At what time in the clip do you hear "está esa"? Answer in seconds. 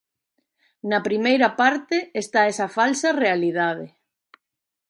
2.23-2.67